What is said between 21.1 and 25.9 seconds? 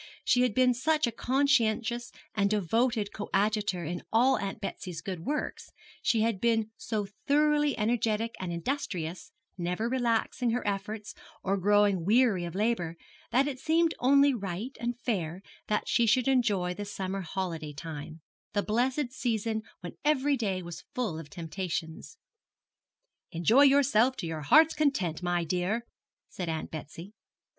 of temptations. 'Enjoy yourself to your heart's content, my dear,'